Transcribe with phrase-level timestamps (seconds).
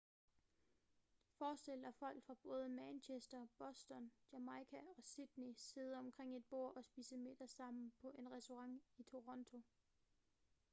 [1.37, 6.83] forestil dig folk fra både manchester boston jamaica og sydney sidde omkring et bord og
[6.83, 9.61] spise middag sammen på en restaurant i toronto